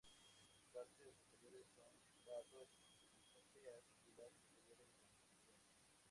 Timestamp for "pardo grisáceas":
2.25-3.85